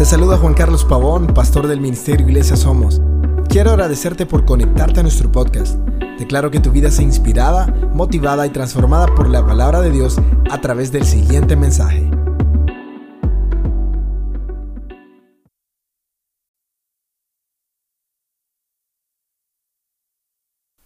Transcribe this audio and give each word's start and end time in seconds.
Te 0.00 0.06
saluda 0.06 0.38
Juan 0.38 0.54
Carlos 0.54 0.86
Pavón, 0.86 1.26
pastor 1.26 1.66
del 1.66 1.78
Ministerio 1.78 2.26
Iglesia 2.26 2.56
Somos. 2.56 3.02
Quiero 3.50 3.72
agradecerte 3.72 4.24
por 4.24 4.46
conectarte 4.46 5.00
a 5.00 5.02
nuestro 5.02 5.30
podcast. 5.30 5.74
Declaro 6.18 6.50
que 6.50 6.58
tu 6.58 6.70
vida 6.70 6.90
sea 6.90 7.04
inspirada, 7.04 7.66
motivada 7.92 8.46
y 8.46 8.48
transformada 8.48 9.14
por 9.14 9.28
la 9.28 9.44
palabra 9.44 9.82
de 9.82 9.90
Dios 9.90 10.16
a 10.50 10.58
través 10.62 10.90
del 10.90 11.04
siguiente 11.04 11.54
mensaje. 11.54 12.10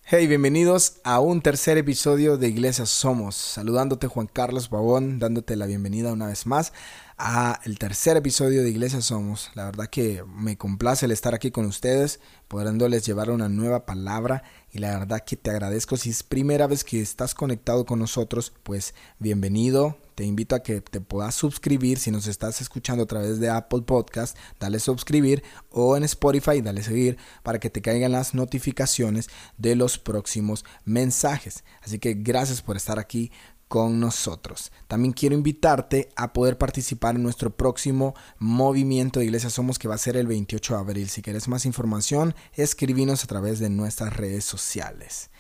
Hey, 0.07 0.26
bienvenidos 0.26 1.00
a 1.03 1.21
un 1.21 1.40
tercer 1.40 1.79
episodio 1.79 2.36
de 2.36 2.49
Iglesia 2.49 2.85
Somos. 2.85 3.36
Saludándote 3.36 4.08
Juan 4.08 4.26
Carlos 4.26 4.68
Pavón, 4.68 5.18
dándote 5.21 5.54
la 5.54 5.67
bienvenida 5.67 6.12
una 6.12 6.26
vez 6.26 6.46
más 6.46 6.72
a 7.17 7.61
el 7.64 7.79
tercer 7.79 8.17
episodio 8.17 8.63
de 8.63 8.71
Iglesia 8.71 9.00
Somos. 9.00 9.50
La 9.55 9.64
verdad 9.67 9.86
que 9.86 10.25
me 10.36 10.57
complace 10.57 11.07
el 11.07 11.13
estar 11.13 11.35
aquí 11.35 11.50
con 11.50 11.67
ustedes, 11.67 12.21
podrándoles 12.49 13.07
llevar 13.07 13.31
una 13.31 13.49
nueva 13.49 13.86
palabra 13.86 14.43
y 14.72 14.79
la 14.79 14.99
verdad 14.99 15.22
que 15.25 15.36
te 15.36 15.50
agradezco 15.50 15.96
si 15.96 16.11
es 16.11 16.22
primera 16.22 16.67
vez 16.67 16.82
que 16.82 17.00
estás 17.00 17.35
conectado 17.35 17.86
con 17.86 18.00
nosotros, 18.00 18.53
pues 18.63 18.95
bienvenido. 19.19 19.96
Te 20.14 20.25
invito 20.25 20.55
a 20.55 20.63
que 20.63 20.81
te 20.81 21.00
puedas 21.00 21.35
suscribir 21.35 21.99
si 21.99 22.13
nos 22.13 22.29
estás 22.29 22.61
escuchando 22.61 23.03
a 23.03 23.07
través 23.07 23.41
de 23.41 23.50
Apple 23.50 23.83
Podcast, 23.83 24.36
dale 24.61 24.79
suscribir 24.79 25.43
o 25.71 25.96
en 25.96 26.05
Spotify, 26.05 26.61
dale 26.61 26.85
seguir 26.85 27.19
para 27.43 27.58
que 27.58 27.69
te 27.69 27.83
caigan 27.83 28.13
las 28.13 28.33
notificaciones 28.33 29.29
de 29.58 29.75
los 29.75 29.99
próximos 29.99 30.64
mensajes. 30.85 31.64
Así 31.83 31.99
que 31.99 32.14
gracias 32.14 32.62
por 32.62 32.77
estar 32.77 33.00
aquí 33.00 33.33
con 33.69 34.00
nosotros. 34.00 34.73
También 34.89 35.12
quiero 35.12 35.34
invitarte 35.34 36.09
a 36.17 36.33
poder 36.33 36.59
participar 36.59 37.17
en 37.17 37.22
nuestro 37.22 37.50
próximo 37.50 38.14
movimiento 38.39 39.20
de 39.20 39.27
Iglesia 39.27 39.50
Somos 39.50 39.78
que 39.78 39.88
va 39.88 39.94
a 39.94 39.98
ser 39.98 40.16
el 40.16 40.27
28 40.27 40.75
de 40.75 40.80
abril. 40.80 41.08
Si 41.08 41.22
quieres 41.22 41.48
más 41.48 41.66
información, 41.66 42.34
escribinos 42.53 43.25
a 43.25 43.27
través 43.27 43.58
de 43.58 43.70
nuestras 43.70 44.16
redes 44.16 44.44
sociales. 44.44 45.30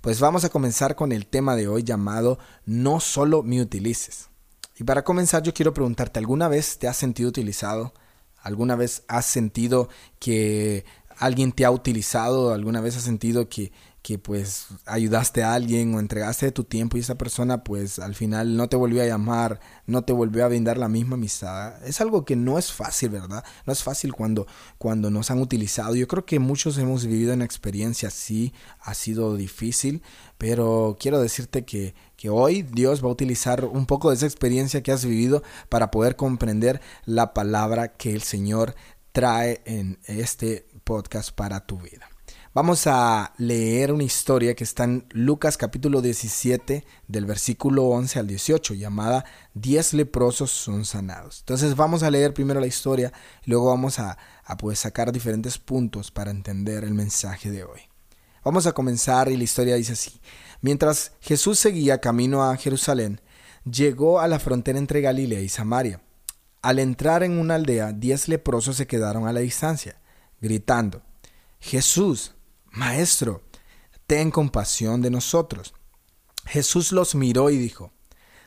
Pues 0.00 0.20
vamos 0.20 0.44
a 0.44 0.50
comenzar 0.50 0.96
con 0.96 1.12
el 1.12 1.26
tema 1.26 1.56
de 1.56 1.68
hoy 1.68 1.82
llamado 1.82 2.38
No 2.66 3.00
solo 3.00 3.42
me 3.42 3.62
utilices. 3.62 4.28
Y 4.76 4.84
para 4.84 5.04
comenzar 5.04 5.42
yo 5.42 5.54
quiero 5.54 5.72
preguntarte, 5.72 6.18
¿alguna 6.18 6.48
vez 6.48 6.78
te 6.78 6.88
has 6.88 6.96
sentido 6.96 7.28
utilizado? 7.28 7.94
¿Alguna 8.42 8.76
vez 8.76 9.04
has 9.08 9.24
sentido 9.24 9.88
que 10.18 10.84
alguien 11.16 11.52
te 11.52 11.64
ha 11.64 11.70
utilizado? 11.70 12.52
¿Alguna 12.52 12.80
vez 12.80 12.96
has 12.96 13.04
sentido 13.04 13.48
que 13.48 13.72
que 14.04 14.18
pues 14.18 14.66
ayudaste 14.84 15.42
a 15.42 15.54
alguien 15.54 15.94
o 15.94 15.98
entregaste 15.98 16.52
tu 16.52 16.64
tiempo 16.64 16.98
y 16.98 17.00
esa 17.00 17.14
persona 17.14 17.64
pues 17.64 17.98
al 17.98 18.14
final 18.14 18.54
no 18.54 18.68
te 18.68 18.76
volvió 18.76 19.02
a 19.02 19.06
llamar, 19.06 19.60
no 19.86 20.02
te 20.04 20.12
volvió 20.12 20.44
a 20.44 20.48
brindar 20.48 20.76
la 20.76 20.90
misma 20.90 21.14
amistad. 21.14 21.82
Es 21.86 22.02
algo 22.02 22.26
que 22.26 22.36
no 22.36 22.58
es 22.58 22.70
fácil, 22.70 23.08
¿verdad? 23.08 23.42
No 23.64 23.72
es 23.72 23.82
fácil 23.82 24.12
cuando, 24.12 24.46
cuando 24.76 25.10
nos 25.10 25.30
han 25.30 25.40
utilizado. 25.40 25.94
Yo 25.94 26.06
creo 26.06 26.26
que 26.26 26.38
muchos 26.38 26.76
hemos 26.76 27.06
vivido 27.06 27.32
una 27.32 27.46
experiencia 27.46 28.08
así, 28.08 28.52
ha 28.78 28.92
sido 28.92 29.36
difícil, 29.36 30.02
pero 30.36 30.98
quiero 31.00 31.18
decirte 31.18 31.64
que, 31.64 31.94
que 32.18 32.28
hoy 32.28 32.60
Dios 32.60 33.02
va 33.02 33.08
a 33.08 33.12
utilizar 33.12 33.64
un 33.64 33.86
poco 33.86 34.10
de 34.10 34.16
esa 34.16 34.26
experiencia 34.26 34.82
que 34.82 34.92
has 34.92 35.06
vivido 35.06 35.42
para 35.70 35.90
poder 35.90 36.16
comprender 36.16 36.82
la 37.06 37.32
palabra 37.32 37.96
que 37.96 38.12
el 38.12 38.22
Señor 38.22 38.74
trae 39.12 39.62
en 39.64 39.98
este 40.04 40.66
podcast 40.84 41.30
para 41.34 41.64
tu 41.64 41.78
vida. 41.78 42.13
Vamos 42.54 42.86
a 42.86 43.34
leer 43.36 43.90
una 43.90 44.04
historia 44.04 44.54
que 44.54 44.62
está 44.62 44.84
en 44.84 45.06
Lucas 45.10 45.56
capítulo 45.56 46.00
17 46.00 46.84
del 47.08 47.26
versículo 47.26 47.86
11 47.86 48.20
al 48.20 48.28
18 48.28 48.74
llamada 48.74 49.24
Diez 49.54 49.92
leprosos 49.92 50.52
son 50.52 50.84
sanados. 50.84 51.40
Entonces 51.40 51.74
vamos 51.74 52.04
a 52.04 52.12
leer 52.12 52.32
primero 52.32 52.60
la 52.60 52.68
historia 52.68 53.12
y 53.44 53.50
luego 53.50 53.70
vamos 53.70 53.98
a, 53.98 54.18
a 54.44 54.56
pues 54.56 54.78
sacar 54.78 55.10
diferentes 55.10 55.58
puntos 55.58 56.12
para 56.12 56.30
entender 56.30 56.84
el 56.84 56.94
mensaje 56.94 57.50
de 57.50 57.64
hoy. 57.64 57.80
Vamos 58.44 58.68
a 58.68 58.72
comenzar 58.72 59.32
y 59.32 59.36
la 59.36 59.42
historia 59.42 59.74
dice 59.74 59.94
así. 59.94 60.20
Mientras 60.60 61.10
Jesús 61.20 61.58
seguía 61.58 62.00
camino 62.00 62.44
a 62.44 62.56
Jerusalén, 62.56 63.20
llegó 63.68 64.20
a 64.20 64.28
la 64.28 64.38
frontera 64.38 64.78
entre 64.78 65.00
Galilea 65.00 65.40
y 65.40 65.48
Samaria. 65.48 66.02
Al 66.62 66.78
entrar 66.78 67.24
en 67.24 67.36
una 67.36 67.56
aldea, 67.56 67.90
diez 67.90 68.28
leprosos 68.28 68.76
se 68.76 68.86
quedaron 68.86 69.26
a 69.26 69.32
la 69.32 69.40
distancia, 69.40 69.96
gritando, 70.40 71.02
Jesús, 71.58 72.33
Maestro, 72.74 73.40
ten 74.08 74.32
compasión 74.32 75.00
de 75.00 75.08
nosotros. 75.08 75.74
Jesús 76.44 76.90
los 76.90 77.14
miró 77.14 77.50
y 77.50 77.56
dijo, 77.56 77.92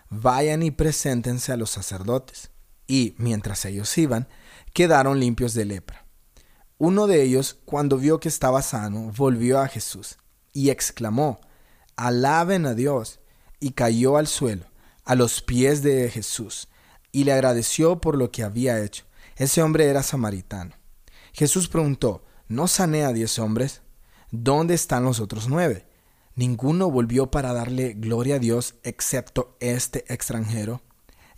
Vayan 0.09 0.63
y 0.63 0.71
preséntense 0.71 1.53
a 1.53 1.57
los 1.57 1.69
sacerdotes. 1.69 2.51
Y, 2.87 3.15
mientras 3.17 3.63
ellos 3.63 3.97
iban, 3.97 4.27
quedaron 4.73 5.21
limpios 5.21 5.53
de 5.53 5.63
lepra. 5.63 6.05
Uno 6.77 7.07
de 7.07 7.23
ellos, 7.23 7.57
cuando 7.63 7.97
vio 7.97 8.19
que 8.19 8.27
estaba 8.27 8.61
sano, 8.61 9.13
volvió 9.15 9.59
a 9.61 9.69
Jesús 9.69 10.17
y 10.51 10.71
exclamó, 10.71 11.39
Alaben 11.95 12.65
a 12.65 12.73
Dios, 12.73 13.21
y 13.61 13.71
cayó 13.71 14.17
al 14.17 14.27
suelo, 14.27 14.65
a 15.05 15.15
los 15.15 15.41
pies 15.41 15.83
de 15.83 16.09
Jesús, 16.09 16.67
y 17.13 17.23
le 17.23 17.31
agradeció 17.31 18.01
por 18.01 18.17
lo 18.17 18.29
que 18.29 18.43
había 18.43 18.83
hecho. 18.83 19.05
Ese 19.37 19.61
hombre 19.61 19.85
era 19.85 20.03
samaritano. 20.03 20.75
Jesús 21.31 21.69
preguntó, 21.69 22.25
¿no 22.49 22.67
sané 22.67 23.05
a 23.05 23.13
diez 23.13 23.39
hombres? 23.39 23.81
¿Dónde 24.43 24.75
están 24.75 25.03
los 25.03 25.19
otros 25.19 25.49
nueve? 25.49 25.87
Ninguno 26.35 26.91
volvió 26.91 27.31
para 27.31 27.53
darle 27.53 27.93
gloria 27.93 28.35
a 28.35 28.39
Dios 28.39 28.75
excepto 28.83 29.57
este 29.59 30.05
extranjero. 30.13 30.81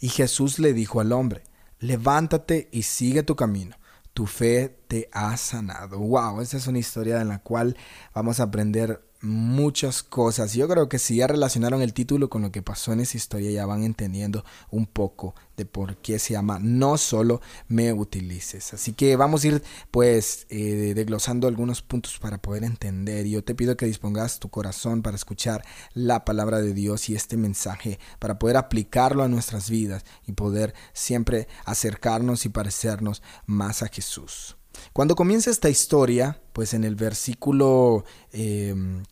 Y 0.02 0.10
Jesús 0.10 0.60
le 0.60 0.74
dijo 0.74 1.00
al 1.00 1.14
hombre, 1.14 1.44
levántate 1.80 2.68
y 2.74 2.82
sigue 2.82 3.24
tu 3.24 3.38
camino, 3.38 3.78
tu 4.14 4.26
fe 4.26 4.82
te 4.90 5.10
ha 5.14 5.38
sanado. 5.38 5.98
Wow, 6.00 6.42
esa 6.42 6.58
es 6.58 6.68
una 6.68 6.80
historia 6.80 7.22
en 7.22 7.30
la 7.30 7.40
cual 7.40 7.78
vamos 8.14 8.42
a 8.42 8.44
aprender 8.44 9.02
muchas 9.22 10.04
cosas. 10.04 10.54
Yo 10.54 10.68
creo 10.68 10.90
que 10.90 11.00
si 11.00 11.18
ya 11.18 11.28
relacionaron 11.28 11.82
el 11.82 11.94
título 11.94 12.30
con 12.30 12.42
lo 12.42 12.52
que 12.52 12.62
pasó 12.62 12.94
en 12.94 13.02
esa 13.02 13.18
historia, 13.18 13.52
ya 13.52 13.66
van 13.66 13.84
entendiendo 13.84 14.44
un 14.72 14.86
poco 14.86 15.36
de 15.58 15.66
por 15.66 15.98
qué 15.98 16.20
se 16.20 16.34
llama 16.34 16.60
No 16.62 16.98
solo 16.98 17.42
me 17.68 17.92
utilices. 17.92 18.74
Así 18.74 18.94
que 18.94 19.16
vamos 19.16 19.44
a 19.44 19.48
ir 19.48 19.64
pues 19.92 20.46
eh, 20.50 20.94
desglosando 20.96 21.48
algunos 21.48 21.82
puntos 21.82 22.18
para 22.20 22.42
poder 22.42 22.64
entender. 22.64 23.28
Yo 23.28 23.44
te 23.44 23.56
pido 23.56 23.76
que 23.76 23.86
dispongas 23.86 24.40
tu 24.40 24.50
corazón 24.50 25.02
para 25.02 25.16
escuchar 25.16 25.66
la 25.94 26.24
palabra 26.24 26.62
de 26.62 26.74
Dios 26.74 27.10
y 27.10 27.16
este 27.16 27.38
mensaje, 27.38 28.00
para 28.20 28.40
poder 28.40 28.58
aplicarlo 28.58 29.24
a 29.24 29.28
nuestras 29.28 29.70
vidas 29.70 30.06
y 30.26 30.34
poder 30.34 30.74
siempre 30.94 31.48
acercarnos 31.66 32.46
y 32.46 32.50
parecernos 32.50 33.22
más 33.46 33.84
a 33.84 33.88
Jesús. 33.88 34.59
Cuando 34.94 35.16
comienza 35.16 35.50
esta 35.50 35.70
historia, 35.70 36.42
pues 36.54 36.74
en 36.74 36.84
el 36.84 36.96
versículo 36.96 38.06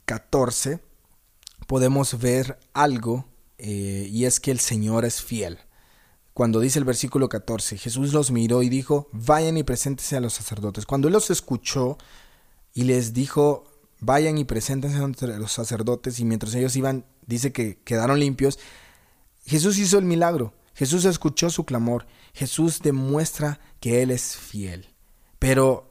14 0.05 0.71
em, 0.71 0.79
podemos 1.67 2.19
ver 2.19 2.59
algo 2.73 3.25
eh, 3.57 4.07
y 4.11 4.25
es 4.25 4.39
que 4.39 4.51
el 4.51 4.59
Señor 4.59 5.05
es 5.05 5.21
fiel. 5.21 5.59
Cuando 6.33 6.59
dice 6.59 6.77
el 6.77 6.85
versículo 6.85 7.29
14, 7.29 7.77
Jesús 7.77 8.13
los 8.13 8.29
miró 8.29 8.61
y 8.61 8.69
dijo, 8.69 9.09
vayan 9.11 9.57
y 9.57 9.63
preséntense 9.63 10.15
a 10.15 10.19
los 10.19 10.33
sacerdotes. 10.33 10.85
Cuando 10.85 11.07
Él 11.07 11.13
los 11.13 11.31
escuchó 11.31 11.97
y 12.73 12.83
les 12.83 13.13
dijo, 13.13 13.65
vayan 13.99 14.37
y 14.37 14.45
preséntense 14.45 14.97
a 14.97 15.39
los 15.39 15.51
sacerdotes 15.51 16.19
y 16.19 16.25
mientras 16.25 16.53
ellos 16.53 16.75
iban, 16.75 17.05
dice 17.25 17.51
que 17.51 17.79
quedaron 17.83 18.19
limpios, 18.19 18.59
Jesús 19.45 19.79
hizo 19.79 19.97
el 19.97 20.05
milagro. 20.05 20.53
Jesús 20.75 21.05
escuchó 21.05 21.49
su 21.49 21.65
clamor. 21.65 22.05
Jesús 22.33 22.81
demuestra 22.83 23.59
que 23.79 24.03
Él 24.03 24.11
es 24.11 24.35
fiel. 24.35 24.93
Pero, 25.39 25.89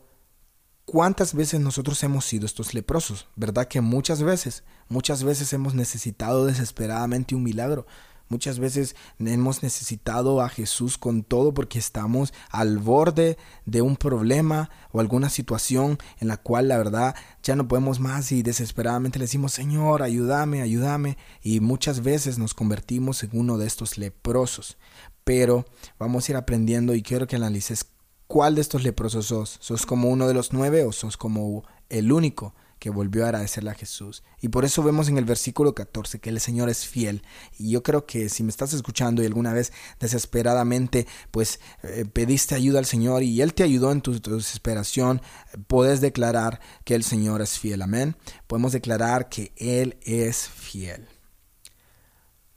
¿cuántas 0.84 1.34
veces 1.34 1.60
nosotros 1.60 2.02
hemos 2.02 2.24
sido 2.24 2.46
estos 2.46 2.74
leprosos? 2.74 3.28
¿Verdad 3.36 3.68
que 3.68 3.80
muchas 3.80 4.22
veces, 4.22 4.64
muchas 4.88 5.22
veces 5.24 5.52
hemos 5.52 5.74
necesitado 5.74 6.46
desesperadamente 6.46 7.34
un 7.34 7.42
milagro? 7.42 7.86
Muchas 8.28 8.58
veces 8.58 8.96
hemos 9.20 9.62
necesitado 9.62 10.40
a 10.40 10.48
Jesús 10.48 10.98
con 10.98 11.22
todo 11.22 11.54
porque 11.54 11.78
estamos 11.78 12.34
al 12.50 12.78
borde 12.78 13.38
de 13.66 13.82
un 13.82 13.94
problema 13.94 14.68
o 14.90 14.98
alguna 14.98 15.30
situación 15.30 15.98
en 16.18 16.26
la 16.26 16.36
cual 16.36 16.66
la 16.66 16.76
verdad 16.76 17.14
ya 17.44 17.54
no 17.54 17.68
podemos 17.68 18.00
más 18.00 18.32
y 18.32 18.42
desesperadamente 18.42 19.20
le 19.20 19.26
decimos 19.26 19.52
Señor, 19.52 20.02
ayúdame, 20.02 20.60
ayúdame 20.60 21.18
y 21.40 21.60
muchas 21.60 22.02
veces 22.02 22.36
nos 22.36 22.52
convertimos 22.52 23.22
en 23.22 23.30
uno 23.32 23.58
de 23.58 23.68
estos 23.68 23.96
leprosos. 23.96 24.76
Pero 25.22 25.64
vamos 25.96 26.28
a 26.28 26.32
ir 26.32 26.36
aprendiendo 26.36 26.96
y 26.96 27.02
quiero 27.02 27.28
que 27.28 27.36
analices 27.36 27.86
¿Cuál 28.26 28.56
de 28.56 28.60
estos 28.60 28.82
leprosos 28.82 29.26
sos? 29.26 29.56
¿Sos 29.60 29.86
como 29.86 30.08
uno 30.08 30.26
de 30.26 30.34
los 30.34 30.52
nueve 30.52 30.84
o 30.84 30.90
sos 30.90 31.16
como 31.16 31.64
el 31.88 32.10
único 32.10 32.54
que 32.80 32.90
volvió 32.90 33.24
a 33.24 33.28
agradecerle 33.28 33.70
a 33.70 33.74
Jesús? 33.74 34.24
Y 34.40 34.48
por 34.48 34.64
eso 34.64 34.82
vemos 34.82 35.08
en 35.08 35.16
el 35.16 35.24
versículo 35.24 35.76
14 35.76 36.18
que 36.18 36.30
el 36.30 36.40
Señor 36.40 36.68
es 36.68 36.86
fiel. 36.86 37.22
Y 37.56 37.70
yo 37.70 37.84
creo 37.84 38.04
que 38.04 38.28
si 38.28 38.42
me 38.42 38.50
estás 38.50 38.72
escuchando 38.72 39.22
y 39.22 39.26
alguna 39.26 39.52
vez 39.52 39.72
desesperadamente 40.00 41.06
pues 41.30 41.60
eh, 41.84 42.04
pediste 42.12 42.56
ayuda 42.56 42.80
al 42.80 42.86
Señor 42.86 43.22
y 43.22 43.42
Él 43.42 43.54
te 43.54 43.62
ayudó 43.62 43.92
en 43.92 44.00
tu, 44.00 44.18
tu 44.18 44.34
desesperación, 44.34 45.22
puedes 45.68 46.00
declarar 46.00 46.60
que 46.84 46.96
el 46.96 47.04
Señor 47.04 47.42
es 47.42 47.60
fiel. 47.60 47.80
Amén. 47.80 48.16
Podemos 48.48 48.72
declarar 48.72 49.28
que 49.28 49.52
Él 49.56 49.98
es 50.02 50.48
fiel. 50.48 51.06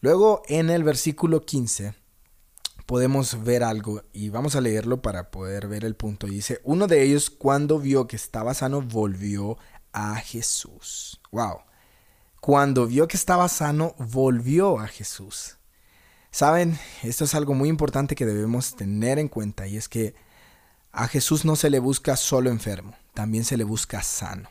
Luego 0.01 0.42
en 0.48 0.71
el 0.71 0.83
versículo 0.83 1.45
15 1.45 1.94
podemos 2.90 3.44
ver 3.44 3.64
algo 3.64 4.02
y 4.14 4.30
vamos 4.30 4.56
a 4.56 4.62
leerlo 4.62 5.04
para 5.04 5.30
poder 5.30 5.68
ver 5.68 5.86
el 5.86 5.96
punto. 5.96 6.26
Dice, 6.26 6.60
uno 6.64 6.88
de 6.88 7.04
ellos 7.04 7.30
cuando 7.30 7.78
vio 7.78 8.08
que 8.08 8.16
estaba 8.16 8.56
sano 8.56 8.82
volvió 8.82 9.60
a 9.94 10.16
Jesús. 10.16 11.22
Wow. 11.32 11.60
Cuando 12.42 12.88
vio 12.88 13.08
que 13.08 13.16
estaba 13.16 13.48
sano 13.48 13.94
volvió 14.00 14.80
a 14.80 14.88
Jesús. 14.88 15.58
Saben, 16.32 16.80
esto 17.04 17.26
es 17.26 17.36
algo 17.36 17.54
muy 17.54 17.70
importante 17.70 18.16
que 18.16 18.26
debemos 18.26 18.76
tener 18.76 19.20
en 19.20 19.28
cuenta 19.28 19.68
y 19.68 19.78
es 19.78 19.88
que 19.88 20.16
a 20.92 21.08
Jesús 21.08 21.46
no 21.46 21.56
se 21.56 21.70
le 21.70 21.78
busca 21.78 22.16
solo 22.16 22.50
enfermo, 22.50 22.96
también 23.14 23.46
se 23.46 23.56
le 23.56 23.66
busca 23.66 24.02
sano. 24.02 24.50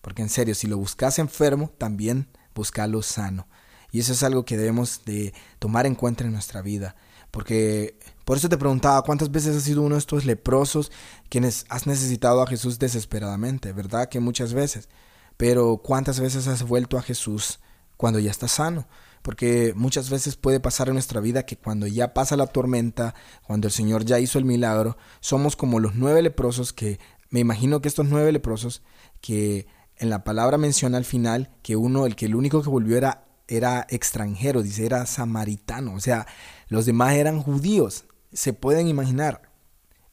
Porque 0.00 0.22
en 0.22 0.28
serio, 0.28 0.56
si 0.56 0.66
lo 0.66 0.76
buscas 0.76 1.20
enfermo, 1.20 1.70
también 1.78 2.36
búscalo 2.52 3.00
sano. 3.02 3.46
Y 3.92 4.00
eso 4.00 4.12
es 4.12 4.24
algo 4.24 4.44
que 4.44 4.56
debemos 4.56 5.04
de 5.04 5.32
tomar 5.60 5.86
en 5.86 5.94
cuenta 5.94 6.24
en 6.24 6.32
nuestra 6.32 6.62
vida. 6.62 6.96
Porque 7.30 7.98
por 8.24 8.36
eso 8.36 8.48
te 8.48 8.58
preguntaba, 8.58 9.02
¿cuántas 9.02 9.30
veces 9.30 9.56
has 9.56 9.62
sido 9.62 9.82
uno 9.82 9.94
de 9.94 10.00
estos 10.00 10.24
leprosos 10.24 10.90
quienes 11.28 11.64
has 11.68 11.86
necesitado 11.86 12.42
a 12.42 12.46
Jesús 12.46 12.78
desesperadamente? 12.78 13.72
¿Verdad 13.72 14.08
que 14.08 14.20
muchas 14.20 14.52
veces? 14.52 14.88
Pero 15.36 15.78
¿cuántas 15.78 16.18
veces 16.18 16.48
has 16.48 16.62
vuelto 16.62 16.98
a 16.98 17.02
Jesús 17.02 17.60
cuando 17.96 18.18
ya 18.18 18.30
estás 18.30 18.52
sano? 18.52 18.88
Porque 19.22 19.74
muchas 19.76 20.08
veces 20.08 20.36
puede 20.36 20.60
pasar 20.60 20.88
en 20.88 20.94
nuestra 20.94 21.20
vida 21.20 21.44
que 21.44 21.56
cuando 21.56 21.86
ya 21.86 22.14
pasa 22.14 22.36
la 22.36 22.46
tormenta, 22.46 23.14
cuando 23.46 23.66
el 23.66 23.72
Señor 23.72 24.04
ya 24.04 24.18
hizo 24.18 24.38
el 24.38 24.44
milagro, 24.44 24.96
somos 25.20 25.56
como 25.56 25.80
los 25.80 25.94
nueve 25.94 26.22
leprosos 26.22 26.72
que, 26.72 26.98
me 27.30 27.40
imagino 27.40 27.80
que 27.80 27.88
estos 27.88 28.06
nueve 28.06 28.32
leprosos 28.32 28.82
que 29.20 29.66
en 29.96 30.10
la 30.10 30.24
palabra 30.24 30.58
menciona 30.58 30.98
al 30.98 31.04
final 31.04 31.50
que 31.62 31.76
uno, 31.76 32.06
el 32.06 32.16
que 32.16 32.26
el 32.26 32.34
único 32.34 32.62
que 32.62 32.70
volvió 32.70 32.96
era, 32.96 33.25
era 33.48 33.86
extranjero, 33.90 34.62
dice, 34.62 34.86
era 34.86 35.06
samaritano, 35.06 35.94
o 35.94 36.00
sea, 36.00 36.26
los 36.68 36.86
demás 36.86 37.14
eran 37.14 37.40
judíos, 37.42 38.04
se 38.32 38.52
pueden 38.52 38.88
imaginar, 38.88 39.50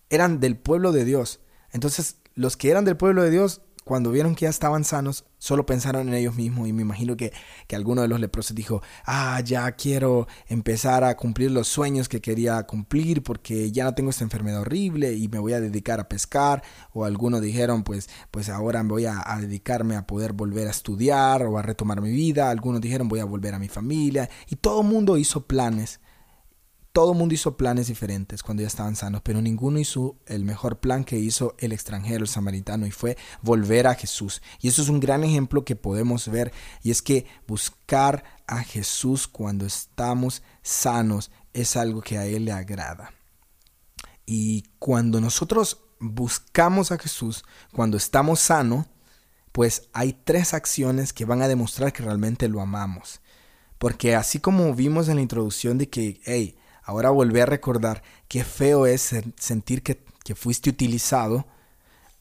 eran 0.10 0.40
del 0.40 0.58
pueblo 0.58 0.92
de 0.92 1.06
Dios. 1.06 1.40
Entonces, 1.72 2.18
los 2.36 2.58
que 2.58 2.70
eran 2.70 2.86
del 2.86 2.98
pueblo 2.98 3.24
de 3.24 3.32
Dios 3.32 3.62
cuando 3.84 4.12
vieron 4.12 4.36
que 4.36 4.44
ya 4.44 4.50
estaban 4.50 4.84
sanos, 4.84 5.26
solo 5.38 5.66
pensaron 5.66 6.08
en 6.08 6.14
ellos 6.14 6.36
mismos. 6.36 6.68
Y 6.68 6.74
me 6.74 6.82
imagino 6.82 7.18
que, 7.18 7.34
que 7.68 7.76
alguno 7.76 8.02
de 8.02 8.08
los 8.08 8.20
leprosos 8.20 8.56
dijo, 8.56 8.82
ah, 9.06 9.42
ya 9.42 9.72
quiero 9.74 10.28
empezar 10.48 11.04
a 11.04 11.16
cumplir 11.18 11.52
los 11.52 11.68
sueños 11.68 12.08
que 12.08 12.22
quería 12.22 12.64
cumplir 12.64 13.24
porque 13.24 13.72
ya 13.72 13.84
no 13.84 13.94
tengo 13.94 14.10
esta 14.10 14.24
enfermedad 14.24 14.62
horrible 14.62 15.14
y 15.14 15.28
me 15.28 15.40
voy 15.40 15.54
a 15.54 15.62
dedicar 15.62 16.00
a 16.00 16.08
pescar 16.08 16.64
o 16.94 17.06
algunos 17.06 17.42
dijeron, 17.42 17.84
pues, 17.84 18.10
pues 18.32 18.50
ahora 18.50 18.84
voy 18.84 19.06
a, 19.06 19.22
a 19.26 19.40
dedicarme 19.42 19.96
a 19.96 20.08
poder 20.08 20.34
volver 20.34 20.68
a 20.68 20.72
estudiar 20.72 21.44
o 21.44 21.58
a 21.58 21.62
retomar 21.62 22.02
mi 22.02 22.12
vida, 22.12 22.50
algunos 22.50 22.82
dijeron 22.82 23.08
voy 23.08 23.20
a 23.20 23.26
volver 23.26 23.54
a 23.54 23.60
mi 23.60 23.68
familia 23.68 24.30
y 24.50 24.56
todo 24.56 24.82
el 24.82 24.88
mundo 24.88 25.18
hizo 25.18 25.46
planes 25.46 26.00
todo 26.94 27.14
el 27.14 27.18
mundo 27.18 27.34
hizo 27.34 27.58
planes 27.58 27.88
diferentes 27.88 28.44
cuando 28.44 28.62
ya 28.62 28.68
estaban 28.68 28.96
sanos, 28.96 29.22
pero 29.24 29.42
ninguno 29.42 29.80
hizo 29.80 30.16
el 30.28 30.46
mejor 30.46 30.80
plan 30.80 31.04
que 31.04 31.18
hizo 31.18 31.56
el 31.58 31.72
extranjero, 31.72 32.24
el 32.24 32.30
samaritano, 32.30 32.86
y 32.86 32.92
fue 32.92 33.18
volver 33.42 33.88
a 33.88 33.96
Jesús. 33.96 34.44
Y 34.62 34.68
eso 34.68 34.84
es 34.84 34.90
un 34.90 35.00
gran 35.00 35.24
ejemplo 35.24 35.66
que 35.66 35.76
podemos 35.76 36.28
ver, 36.28 36.54
y 36.84 36.92
es 36.92 37.02
que 37.02 37.26
buscar 37.48 38.24
a 38.46 38.64
Jesús 38.64 39.28
cuando 39.28 39.66
estamos 39.66 40.44
sanos 40.62 41.32
es 41.54 41.76
algo 41.76 42.02
que 42.02 42.20
a 42.20 42.28
Él 42.28 42.46
le 42.46 42.52
agrada. 42.52 43.12
Y 44.28 44.64
cuando 44.78 45.20
nosotros 45.20 45.80
buscamos 46.00 46.92
a 46.92 47.00
Jesús, 47.00 47.44
cuando 47.72 47.98
estamos 47.98 48.40
sanos, 48.40 48.86
pues 49.52 49.90
hay 49.94 50.14
tres 50.14 50.54
acciones 50.54 51.12
que 51.12 51.26
van 51.26 51.42
a 51.42 51.48
demostrar 51.48 51.92
que 51.92 52.04
realmente 52.04 52.48
lo 52.48 52.62
amamos. 52.62 53.20
Porque 53.80 54.16
así 54.16 54.40
como 54.40 54.74
vimos 54.76 55.10
en 55.10 55.16
la 55.16 55.22
introducción 55.22 55.78
de 55.78 55.90
que, 55.90 56.22
hey, 56.26 56.56
Ahora 56.84 57.10
volví 57.10 57.40
a 57.40 57.46
recordar 57.46 58.04
qué 58.28 58.44
feo 58.44 58.86
es 58.86 59.16
sentir 59.38 59.84
que, 59.84 60.04
que 60.24 60.36
fuiste 60.36 60.70
utilizado. 60.70 61.46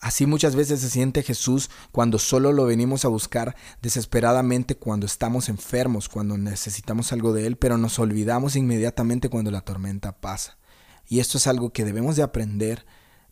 Así 0.01 0.27
muchas 0.27 0.57
veces 0.57 0.81
se 0.81 0.91
siente 0.91 1.23
Jesús 1.23 1.71
cuando 1.93 2.19
solo 2.19 2.53
lo 2.53 2.65
venimos 2.65 3.05
a 3.05 3.09
buscar 3.09 3.55
desesperadamente 3.83 4.75
cuando 4.75 5.07
estamos 5.07 5.49
enfermos, 5.49 6.09
cuando 6.09 6.37
necesitamos 6.37 7.13
algo 7.13 7.33
de 7.33 7.47
Él, 7.47 7.57
pero 7.57 7.79
nos 7.79 7.99
olvidamos 7.99 8.57
inmediatamente 8.57 9.29
cuando 9.29 9.51
la 9.51 9.61
tormenta 9.61 10.13
pasa. 10.21 10.59
Y 11.09 11.21
esto 11.21 11.39
es 11.39 11.47
algo 11.47 11.73
que 11.73 11.85
debemos 11.85 12.17
de 12.17 12.23
aprender 12.23 12.85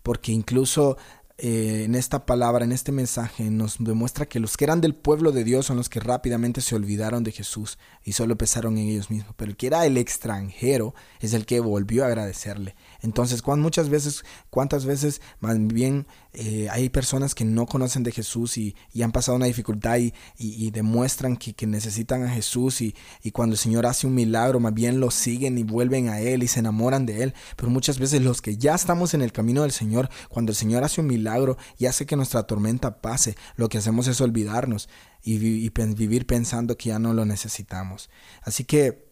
porque 0.03 0.33
incluso 0.33 0.97
eh, 1.43 1.85
en 1.85 1.95
esta 1.95 2.27
palabra, 2.27 2.67
en 2.67 2.73
este 2.73 2.93
mensaje, 2.93 3.51
nos 3.51 3.77
demuestra 3.79 4.27
que 4.27 4.41
los 4.41 4.59
que 4.59 4.65
eran 4.65 4.83
del 4.83 4.95
pueblo 4.95 5.33
de 5.33 5.43
Dios 5.43 5.65
son 5.65 5.79
los 5.79 5.89
que 5.89 5.99
rápidamente 5.99 6.61
se 6.61 6.75
olvidaron 6.75 7.25
de 7.25 7.33
Jesús 7.33 7.79
y 8.05 8.13
solo 8.13 8.37
pensaron 8.37 8.77
en 8.77 8.89
ellos 8.89 9.11
mismos. 9.11 9.35
Pero 9.39 9.51
el 9.51 9.57
que 9.57 9.69
era 9.69 9.87
el 9.87 9.97
extranjero 9.97 10.95
es 11.19 11.33
el 11.33 11.47
que 11.47 11.61
volvió 11.61 12.05
a 12.05 12.09
agradecerle. 12.09 12.77
Entonces, 13.01 13.43
muchas 13.47 13.89
veces, 13.89 14.23
cuántas 14.51 14.85
veces 14.85 15.23
más 15.41 15.57
bien 15.59 16.07
eh, 16.35 16.69
hay 16.71 16.91
personas 16.91 17.35
que 17.35 17.47
no 17.47 17.65
conocen 17.65 18.03
de 18.03 18.13
Jesús 18.13 18.59
y, 18.59 18.77
han 19.03 19.13
pasado 19.13 19.37
una 19.37 19.47
dificultad 19.47 19.97
y, 20.37 20.71
demuestran 20.73 21.39
que, 21.39 21.55
que, 21.55 21.67
necesitan 21.67 22.23
a 22.23 22.29
Jesús 22.29 22.83
y, 22.83 22.95
y 23.23 23.31
cuando 23.31 23.55
el 23.55 23.59
Señor 23.59 23.87
hace 23.87 24.07
un 24.07 24.15
milagro, 24.15 24.61
más 24.61 24.75
bien 24.75 25.01
lo 25.01 25.11
siguen 25.11 25.57
y 25.57 25.63
vuelven 25.63 26.11
a 26.11 26.21
Él 26.21 26.43
y 26.43 26.49
se 26.49 26.61
enamoran 26.61 27.07
de 27.07 27.23
Él. 27.23 27.35
Pero 27.57 27.71
muchas 27.71 27.99
veces 27.99 28.21
los 28.21 28.43
que 28.43 28.59
ya 28.59 28.75
estamos 28.75 29.15
en 29.15 29.23
el 29.23 29.33
camino 29.33 29.63
del 29.63 29.73
Señor, 29.73 30.11
cuando 30.29 30.53
el 30.53 30.57
Señor 30.57 30.85
hace 30.85 31.01
un 31.01 31.07
milagro 31.07 31.30
y 31.79 31.87
hace 31.87 32.07
que 32.07 32.17
nuestra 32.17 32.45
tormenta 32.45 33.01
pase, 33.01 33.37
lo 33.57 33.69
que 33.69 33.79
hacemos 33.79 34.07
es 34.07 34.21
olvidarnos 34.21 34.89
y, 35.23 35.39
vivir 35.39 36.27
pensando 36.27 36.77
que 36.77 36.91
ya 36.91 36.99
no 36.99 37.13
lo 37.13 37.25
necesitamos. 37.25 38.11
Así 38.43 38.65
que 38.65 39.11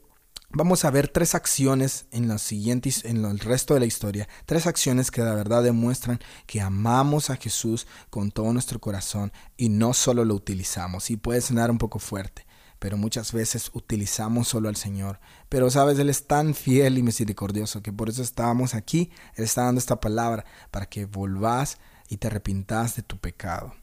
Vamos 0.50 0.86
a 0.86 0.90
ver 0.90 1.08
tres 1.08 1.34
acciones 1.34 2.06
en 2.10 2.26
los 2.26 2.40
siguientes, 2.40 3.04
en 3.04 3.22
el 3.22 3.38
resto 3.38 3.74
de 3.74 3.80
la 3.80 3.86
historia, 3.86 4.30
tres 4.46 4.66
acciones 4.66 5.10
que 5.10 5.22
de 5.22 5.34
verdad 5.34 5.62
demuestran 5.62 6.20
que 6.46 6.62
amamos 6.62 7.28
a 7.28 7.36
Jesús 7.36 7.86
con 8.08 8.30
todo 8.30 8.50
nuestro 8.54 8.80
corazón 8.80 9.30
y 9.58 9.68
no 9.68 9.92
solo 9.92 10.24
lo 10.24 10.34
utilizamos. 10.34 11.10
Y 11.10 11.18
puede 11.18 11.42
sonar 11.42 11.70
un 11.70 11.76
poco 11.76 11.98
fuerte, 11.98 12.46
pero 12.78 12.96
muchas 12.96 13.32
veces 13.32 13.70
utilizamos 13.74 14.48
solo 14.48 14.70
al 14.70 14.76
Señor. 14.76 15.20
Pero 15.50 15.70
sabes, 15.70 15.98
Él 15.98 16.08
es 16.08 16.26
tan 16.26 16.54
fiel 16.54 16.96
y 16.96 17.02
misericordioso 17.02 17.82
que 17.82 17.92
por 17.92 18.08
eso 18.08 18.22
estábamos 18.22 18.74
aquí. 18.74 19.10
Él 19.34 19.44
está 19.44 19.64
dando 19.64 19.80
esta 19.80 20.00
palabra 20.00 20.46
para 20.70 20.86
que 20.86 21.04
volvás 21.04 21.76
y 22.08 22.16
te 22.16 22.28
arrepintas 22.28 22.96
de 22.96 23.02
tu 23.02 23.18
pecado. 23.18 23.74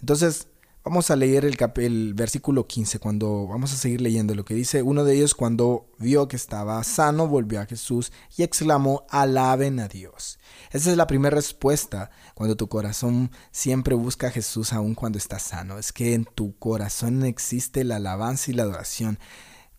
Entonces, 0.00 0.48
Vamos 0.84 1.12
a 1.12 1.16
leer 1.16 1.44
el, 1.44 1.56
el, 1.76 2.12
versículo 2.14 2.66
15 2.66 2.98
cuando 2.98 3.46
vamos 3.46 3.72
a 3.72 3.76
seguir 3.76 4.00
leyendo 4.00 4.34
lo 4.34 4.44
que 4.44 4.54
dice. 4.54 4.82
Uno 4.82 5.04
de 5.04 5.14
ellos 5.14 5.36
cuando 5.36 5.86
vio 6.00 6.26
que 6.26 6.34
estaba 6.34 6.82
sano 6.82 7.28
volvió 7.28 7.60
a 7.60 7.66
Jesús 7.66 8.10
y 8.36 8.42
exclamó, 8.42 9.06
alaben 9.08 9.78
a 9.78 9.86
Dios. 9.86 10.40
Esa 10.72 10.90
es 10.90 10.96
la 10.96 11.06
primera 11.06 11.36
respuesta 11.36 12.10
cuando 12.34 12.56
tu 12.56 12.68
corazón 12.68 13.30
siempre 13.52 13.94
busca 13.94 14.26
a 14.26 14.32
Jesús 14.32 14.72
aun 14.72 14.96
cuando 14.96 15.18
está 15.18 15.38
sano. 15.38 15.78
Es 15.78 15.92
que 15.92 16.14
en 16.14 16.24
tu 16.24 16.58
corazón 16.58 17.24
existe 17.24 17.84
la 17.84 17.96
alabanza 17.96 18.50
y 18.50 18.54
la 18.54 18.64
adoración. 18.64 19.20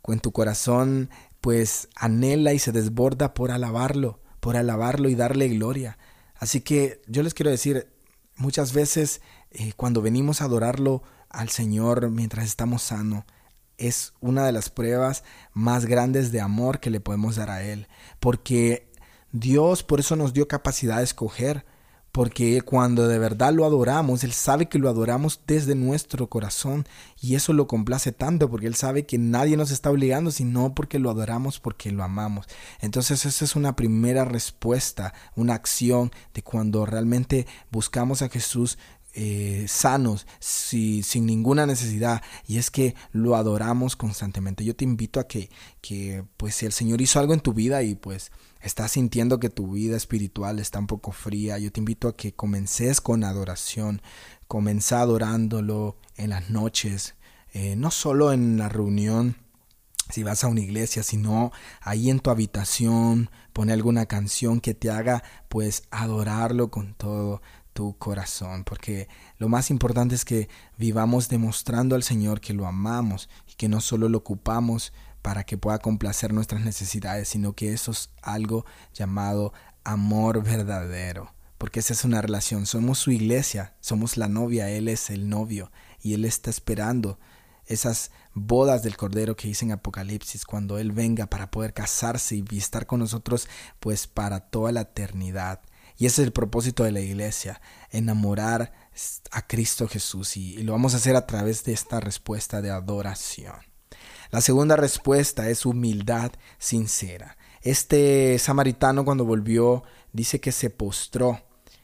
En 0.07 0.21
tu 0.21 0.31
corazón 0.31 1.09
pues 1.41 1.89
anhela 1.97 2.53
y 2.53 2.59
se 2.59 2.71
desborda 2.71 3.33
por 3.33 3.51
alabarlo, 3.51 4.21
por 4.39 4.55
alabarlo 4.55 5.09
y 5.09 5.15
darle 5.15 5.49
gloria. 5.49 5.97
Así 6.43 6.59
que 6.59 7.01
yo 7.07 7.23
les 7.23 7.33
quiero 7.33 7.51
decir, 7.51 7.87
muchas 8.35 8.73
veces 8.73 9.21
eh, 9.51 9.71
cuando 9.77 10.01
venimos 10.01 10.41
a 10.41 10.45
adorarlo 10.45 11.01
al 11.29 11.47
Señor 11.47 12.09
mientras 12.09 12.47
estamos 12.47 12.81
sanos, 12.83 13.23
es 13.77 14.11
una 14.19 14.45
de 14.45 14.51
las 14.51 14.69
pruebas 14.69 15.23
más 15.53 15.85
grandes 15.85 16.33
de 16.33 16.41
amor 16.41 16.81
que 16.81 16.89
le 16.89 16.99
podemos 16.99 17.37
dar 17.37 17.49
a 17.49 17.63
Él. 17.63 17.87
Porque 18.19 18.91
Dios 19.31 19.83
por 19.83 20.01
eso 20.01 20.17
nos 20.17 20.33
dio 20.33 20.49
capacidad 20.49 20.97
de 20.97 21.05
escoger. 21.05 21.65
Porque 22.13 22.61
cuando 22.61 23.07
de 23.07 23.17
verdad 23.17 23.53
lo 23.53 23.65
adoramos, 23.65 24.23
Él 24.23 24.33
sabe 24.33 24.67
que 24.67 24.77
lo 24.77 24.87
adoramos 24.87 25.41
desde 25.47 25.73
nuestro 25.73 26.27
corazón 26.29 26.85
y 27.19 27.33
eso 27.33 27.53
lo 27.53 27.65
complace 27.65 28.11
tanto 28.11 28.51
porque 28.51 28.67
Él 28.67 28.75
sabe 28.75 29.07
que 29.07 29.17
nadie 29.17 29.57
nos 29.57 29.71
está 29.71 29.89
obligando, 29.89 30.29
sino 30.29 30.75
porque 30.75 30.99
lo 30.99 31.09
adoramos, 31.09 31.59
porque 31.59 31.91
lo 31.91 32.03
amamos. 32.03 32.45
Entonces 32.81 33.25
esa 33.25 33.43
es 33.43 33.55
una 33.55 33.75
primera 33.75 34.25
respuesta, 34.25 35.15
una 35.35 35.55
acción 35.55 36.11
de 36.35 36.43
cuando 36.43 36.85
realmente 36.85 37.47
buscamos 37.71 38.21
a 38.21 38.29
Jesús 38.29 38.77
eh, 39.13 39.65
sanos, 39.67 40.25
sin 40.39 41.25
ninguna 41.25 41.65
necesidad, 41.65 42.23
y 42.47 42.57
es 42.57 42.71
que 42.71 42.95
lo 43.11 43.35
adoramos 43.35 43.95
constantemente. 43.95 44.63
Yo 44.65 44.75
te 44.75 44.85
invito 44.85 45.19
a 45.19 45.27
que, 45.27 45.49
que, 45.81 46.25
pues, 46.37 46.55
si 46.55 46.65
el 46.65 46.73
Señor 46.73 47.01
hizo 47.01 47.19
algo 47.19 47.33
en 47.33 47.39
tu 47.39 47.53
vida 47.53 47.83
y 47.83 47.95
pues 47.95 48.31
estás 48.61 48.93
sintiendo 48.93 49.39
que 49.39 49.49
tu 49.49 49.73
vida 49.73 49.97
espiritual 49.97 50.59
está 50.59 50.79
un 50.79 50.87
poco 50.87 51.11
fría, 51.11 51.59
yo 51.59 51.71
te 51.71 51.79
invito 51.79 52.07
a 52.07 52.15
que 52.15 52.33
comences 52.33 53.01
con 53.01 53.23
adoración, 53.23 54.01
comenzá 54.47 55.01
adorándolo 55.01 55.97
en 56.15 56.29
las 56.31 56.49
noches, 56.49 57.15
eh, 57.53 57.75
no 57.75 57.91
solo 57.91 58.31
en 58.31 58.57
la 58.57 58.69
reunión, 58.69 59.35
si 60.09 60.23
vas 60.23 60.43
a 60.43 60.47
una 60.47 60.61
iglesia, 60.61 61.03
sino 61.03 61.51
ahí 61.81 62.09
en 62.09 62.19
tu 62.19 62.29
habitación, 62.29 63.29
pone 63.53 63.73
alguna 63.73 64.05
canción 64.05 64.59
que 64.59 64.73
te 64.73 64.89
haga 64.89 65.23
pues 65.49 65.83
adorarlo 65.91 66.69
con 66.69 66.93
todo 66.93 67.41
tu 67.73 67.97
corazón, 67.97 68.63
porque 68.63 69.07
lo 69.37 69.49
más 69.49 69.69
importante 69.69 70.15
es 70.15 70.25
que 70.25 70.47
vivamos 70.77 71.27
demostrando 71.27 71.95
al 71.95 72.03
Señor 72.03 72.39
que 72.39 72.53
lo 72.53 72.67
amamos 72.67 73.29
y 73.47 73.55
que 73.55 73.67
no 73.67 73.81
solo 73.81 74.09
lo 74.09 74.19
ocupamos 74.19 74.93
para 75.21 75.43
que 75.43 75.57
pueda 75.57 75.79
complacer 75.79 76.33
nuestras 76.33 76.61
necesidades, 76.61 77.29
sino 77.29 77.53
que 77.53 77.73
eso 77.73 77.91
es 77.91 78.09
algo 78.21 78.65
llamado 78.93 79.53
amor 79.83 80.43
verdadero. 80.43 81.33
Porque 81.57 81.79
esa 81.79 81.93
es 81.93 82.03
una 82.03 82.21
relación. 82.21 82.65
Somos 82.65 82.99
su 82.99 83.11
iglesia, 83.11 83.73
somos 83.79 84.17
la 84.17 84.27
novia, 84.27 84.69
Él 84.69 84.89
es 84.89 85.09
el 85.09 85.29
novio 85.29 85.71
y 86.01 86.13
Él 86.13 86.25
está 86.25 86.49
esperando 86.49 87.19
esas 87.65 88.11
bodas 88.33 88.83
del 88.83 88.97
Cordero 88.97 89.37
que 89.37 89.47
dice 89.47 89.63
en 89.63 89.71
Apocalipsis, 89.71 90.45
cuando 90.45 90.77
Él 90.77 90.91
venga 90.91 91.27
para 91.27 91.49
poder 91.51 91.73
casarse 91.73 92.35
y 92.35 92.57
estar 92.57 92.85
con 92.85 92.99
nosotros 92.99 93.47
pues 93.79 94.07
para 94.07 94.41
toda 94.41 94.73
la 94.73 94.81
eternidad. 94.81 95.61
Y 95.97 96.05
ese 96.05 96.21
es 96.21 96.27
el 96.27 96.33
propósito 96.33 96.83
de 96.83 96.91
la 96.91 96.99
iglesia, 96.99 97.61
enamorar 97.91 98.73
a 99.31 99.47
Cristo 99.47 99.87
Jesús 99.87 100.37
y, 100.37 100.57
lo 100.63 100.73
vamos 100.73 100.93
a 100.93 100.97
hacer 100.97 101.15
a 101.15 101.27
través 101.27 101.63
de 101.63 101.73
esta 101.73 101.99
respuesta 101.99 102.61
de 102.61 102.71
adoración. 102.71 103.55
La 104.31 104.41
segunda 104.41 104.75
respuesta 104.75 105.49
es 105.49 105.65
humildad 105.65 106.31
sincera. 106.57 107.37
Este 107.61 108.37
samaritano 108.39 109.05
cuando 109.05 109.25
volvió 109.25 109.83
dice 110.11 110.41
que 110.41 110.51
se 110.51 110.69
postró 110.69 111.39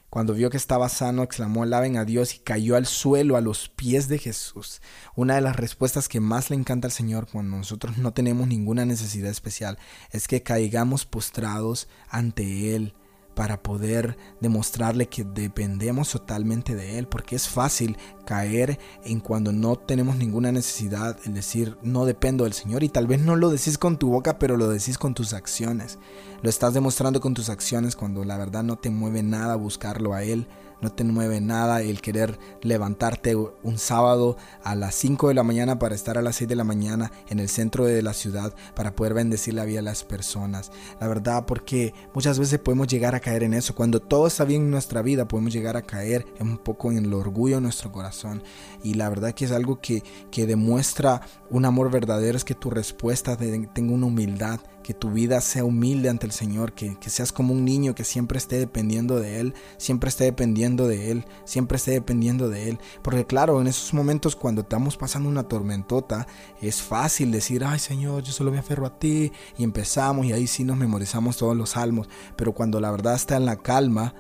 cuando 0.10 0.34
vio 0.34 0.50
que 0.50 0.58
estaba 0.58 0.90
sano, 0.90 1.22
exclamó, 1.22 1.62
alaben 1.62 1.96
a 1.98 2.04
Dios 2.04 2.34
y 2.34 2.40
cayó 2.40 2.76
al 2.76 2.88
suelo 2.88 3.38
a 3.38 3.42
los 3.42 3.70
pies 3.70 4.08
de 4.08 4.18
Jesús. 4.18 4.82
Una 5.16 5.36
de 5.36 5.42
las 5.42 5.56
respuestas 5.56 6.10
que 6.10 6.20
más 6.20 6.50
le 6.50 6.56
encanta 6.56 6.88
al 6.88 6.92
Señor 6.92 7.28
cuando 7.32 7.58
nosotros 7.58 8.00
no 8.00 8.12
tenemos 8.12 8.48
ninguna 8.48 8.86
necesidad 8.86 9.30
especial 9.30 9.78
es 10.10 10.28
que 10.28 10.42
caigamos 10.42 11.06
postrados 11.06 11.88
ante 12.10 12.76
Él 12.76 12.96
para 13.40 13.64
poder 13.64 14.18
demostrarle 14.42 15.08
que 15.08 15.24
dependemos 15.24 16.12
totalmente 16.12 16.76
de 16.76 17.00
Él, 17.00 17.08
porque 17.08 17.38
es 17.38 17.48
fácil 17.48 17.98
caer 18.26 18.78
en 19.06 19.22
cuando 19.22 19.54
no 19.54 19.78
tenemos 19.78 20.18
ninguna 20.18 20.52
necesidad, 20.52 21.18
en 21.24 21.36
decir 21.36 21.78
no 21.82 22.04
dependo 22.04 22.44
del 22.44 22.52
Señor 22.52 22.84
y 22.84 22.90
tal 22.90 23.08
vez 23.08 23.22
no 23.22 23.38
lo 23.38 23.50
decís 23.50 23.78
con 23.78 23.98
tu 23.98 24.10
boca, 24.10 24.40
pero 24.40 24.58
lo 24.58 24.68
decís 24.68 24.98
con 24.98 25.14
tus 25.14 25.32
acciones. 25.32 26.00
Lo 26.42 26.50
estás 26.50 26.74
demostrando 26.74 27.22
con 27.22 27.34
tus 27.34 27.48
acciones 27.48 27.96
cuando 27.96 28.26
la 28.26 28.36
verdad 28.36 28.64
no 28.64 28.76
te 28.76 28.90
mueve 28.90 29.24
nada 29.24 29.56
buscarlo 29.56 30.14
a 30.14 30.24
Él, 30.24 30.46
no 30.82 30.92
te 30.92 31.04
mueve 31.04 31.42
nada 31.42 31.82
el 31.82 32.02
querer 32.02 32.40
levantarte 32.62 33.36
un 33.36 33.78
sábado 33.78 34.38
a 34.64 34.76
las 34.76 34.96
5 34.96 35.30
de 35.30 35.34
la 35.34 35.44
mañana 35.44 35.80
para 35.80 35.96
estar 35.96 36.18
a 36.18 36.22
las 36.22 36.38
6 36.38 36.50
de 36.50 36.56
la 36.56 36.64
mañana 36.64 37.12
en 37.30 37.40
el 37.40 37.50
centro 37.50 37.86
de 37.86 38.02
la 38.02 38.14
ciudad 38.14 38.54
para 38.76 38.96
poder 38.96 39.14
bendecir 39.14 39.54
la 39.54 39.66
vida 39.66 39.80
de 39.80 39.84
las 39.84 40.04
personas. 40.04 40.72
La 41.00 41.08
verdad, 41.08 41.46
porque 41.46 41.94
muchas 42.14 42.40
veces 42.40 42.60
podemos 42.60 42.88
llegar 42.88 43.16
a 43.16 43.20
caer 43.20 43.44
en 43.44 43.54
eso. 43.54 43.76
Cuando 43.76 44.00
todo 44.00 44.28
está 44.28 44.46
bien 44.46 44.64
en 44.64 44.72
nuestra 44.72 45.02
vida, 45.02 45.28
podemos 45.28 45.54
llegar 45.54 45.78
a 45.78 45.82
caer 45.82 46.26
un 46.40 46.58
poco 46.58 46.92
en 46.92 46.98
el 46.98 47.14
orgullo 47.14 47.56
de 47.56 47.62
nuestro 47.62 47.92
corazón. 47.92 48.44
Y 48.84 48.96
la 48.96 49.10
verdad 49.10 49.34
que 49.34 49.46
es 49.46 49.52
algo 49.52 49.80
que, 49.82 50.04
que 50.32 50.46
demuestra 50.46 51.22
un 51.50 51.66
amor 51.66 51.92
verdadero, 51.92 52.38
es 52.38 52.46
que 52.46 52.56
tu 52.56 52.70
respuesta 52.70 53.38
tenga 53.38 53.94
una 53.94 54.06
humildad 54.06 54.60
que 54.90 54.96
tu 54.96 55.12
vida 55.12 55.40
sea 55.40 55.66
humilde 55.66 56.10
ante 56.10 56.26
el 56.26 56.32
Señor, 56.32 56.74
que, 56.74 56.98
que, 56.98 57.12
seas 57.12 57.32
como 57.32 57.54
un 57.54 57.64
niño 57.64 57.94
que 57.94 58.04
siempre 58.04 58.40
esté 58.40 58.58
dependiendo 58.58 59.20
de 59.20 59.40
Él, 59.40 59.54
siempre 59.78 60.10
esté 60.10 60.24
dependiendo 60.24 60.88
de 60.88 61.12
Él, 61.12 61.26
siempre 61.46 61.76
esté 61.76 61.92
dependiendo 61.92 62.50
de 62.50 62.70
Él. 62.70 62.80
Porque 63.04 63.24
claro, 63.24 63.62
en 63.62 63.68
esos 63.68 63.94
momentos 63.94 64.36
cuando 64.36 64.62
estamos 64.62 64.98
pasando 64.98 65.30
una 65.30 65.44
tormentota, 65.44 66.26
es 66.60 66.82
fácil 66.82 67.32
decir, 67.32 67.64
ay 67.64 67.78
Señor, 67.78 68.24
yo 68.24 68.32
solo 68.32 68.50
me 68.50 68.58
aferro 68.58 68.88
a 68.88 68.98
ti, 68.98 69.32
y 69.60 69.64
empezamos 69.64 70.26
y 70.26 70.34
ahí 70.34 70.48
sí 70.48 70.64
nos 70.64 70.78
memorizamos 70.78 71.38
todos 71.38 71.56
los 71.56 71.70
salmos, 71.70 72.10
pero 72.36 72.56
cuando 72.56 72.82
la 72.82 72.90
verdad 72.90 73.14
está 73.14 73.38
en 73.38 73.46
la 73.46 73.58
calma, 73.58 74.16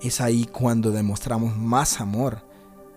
es 0.00 0.20
ahí 0.20 0.44
cuando 0.44 0.92
demostramos 0.92 1.56
más 1.56 2.00
amor 2.00 2.53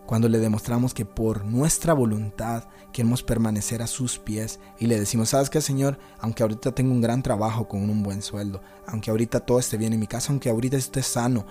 cuando 0.07 0.29
le 0.29 0.39
demostramos 0.39 0.93
que 0.93 1.05
por 1.05 1.45
nuestra 1.45 1.93
voluntad 1.93 2.63
queremos 2.93 3.21
permanecer 3.21 3.81
a 3.81 3.87
sus 3.87 4.17
pies 4.17 4.59
y 4.79 4.87
le 4.87 4.97
decimos, 4.97 5.29
sabes 5.29 5.49
qué 5.49 5.61
Señor, 5.61 5.99
aunque 6.19 6.43
ahorita 6.43 6.71
tengo 6.71 6.93
un 6.93 7.01
gran 7.01 7.21
trabajo 7.21 7.67
con 7.67 7.89
un 7.89 8.01
buen 8.01 8.21
sueldo, 8.21 8.61
aunque 8.87 9.11
ahorita 9.11 9.41
todo 9.41 9.59
esté 9.59 9.77
bien 9.77 9.93
en 9.93 9.99
mi 9.99 10.07
casa, 10.07 10.31
aunque 10.31 10.49
ahorita 10.49 10.77
esté 10.77 11.03
sano, 11.03 11.45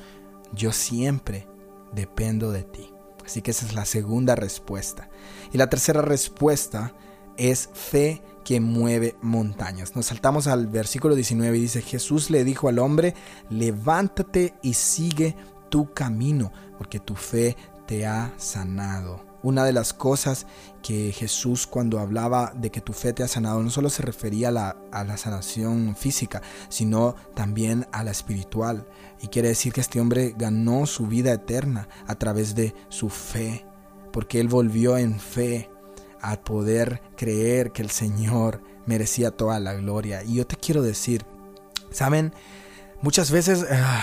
yo 0.54 0.72
siempre 0.72 1.46
dependo 1.92 2.50
de 2.50 2.62
ti. 2.62 2.90
Así 3.24 3.42
que 3.42 3.50
esa 3.50 3.66
es 3.66 3.74
la 3.74 3.84
segunda 3.84 4.34
respuesta. 4.36 5.10
Y 5.52 5.58
la 5.58 5.68
tercera 5.68 6.00
respuesta 6.00 6.94
es 7.36 7.68
fe 7.74 8.22
que 8.42 8.60
mueve 8.60 9.16
montañas. 9.20 9.96
Nos 9.96 10.06
saltamos 10.06 10.46
al 10.46 10.66
versículo 10.66 11.14
19 11.14 11.58
y 11.58 11.60
dice, 11.60 11.82
Jesús 11.82 12.30
le 12.30 12.42
dijo 12.44 12.68
al 12.68 12.78
hombre, 12.78 13.14
levántate 13.50 14.54
y 14.62 14.74
sigue 14.74 15.36
tu 15.68 15.92
camino, 15.92 16.52
porque 16.78 17.00
tu 17.00 17.16
fe 17.16 17.56
te 17.86 18.06
ha 18.06 18.32
sanado. 18.36 19.24
Una 19.42 19.64
de 19.64 19.72
las 19.72 19.92
cosas 19.92 20.46
que 20.82 21.12
Jesús 21.12 21.66
cuando 21.66 22.00
hablaba 22.00 22.52
de 22.56 22.70
que 22.70 22.80
tu 22.80 22.92
fe 22.92 23.12
te 23.12 23.22
ha 23.22 23.28
sanado 23.28 23.62
no 23.62 23.70
solo 23.70 23.90
se 23.90 24.02
refería 24.02 24.48
a 24.48 25.04
la, 25.04 25.16
sanación 25.16 25.94
física, 25.94 26.42
sino 26.68 27.14
también 27.34 27.86
a 27.92 28.02
la 28.02 28.10
espiritual. 28.10 28.86
Y 29.20 29.28
quiere 29.28 29.48
decir 29.48 29.72
que 29.72 29.80
este 29.80 30.00
hombre 30.00 30.34
ganó 30.36 30.86
su 30.86 31.06
vida 31.06 31.32
eterna 31.32 31.88
a 32.06 32.16
través 32.16 32.54
de 32.54 32.74
su 32.88 33.08
fe, 33.08 33.64
porque 34.12 34.40
él 34.40 34.48
volvió 34.48 34.98
en 34.98 35.20
fe 35.20 35.70
a 36.20 36.40
poder 36.42 37.00
creer 37.16 37.70
que 37.70 37.82
el 37.82 37.90
Señor 37.90 38.62
merecía 38.84 39.30
toda 39.30 39.60
la 39.60 39.74
gloria. 39.74 40.24
Y 40.24 40.34
yo 40.34 40.46
te 40.46 40.56
quiero 40.56 40.82
decir, 40.82 41.24
¿saben? 41.90 42.34
Muchas 43.00 43.30
veces 43.30 43.64
ah, 43.70 44.02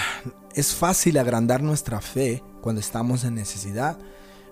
es 0.54 0.74
fácil 0.74 1.18
agrandar 1.18 1.62
nuestra 1.64 2.00
fe 2.00 2.44
cuando 2.64 2.80
estamos 2.80 3.24
en 3.26 3.36
necesidad, 3.36 4.00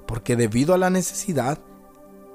porque 0.06 0.36
debido 0.36 0.76
a 0.76 0.78
la 0.78 0.92
necesidad 0.92 1.60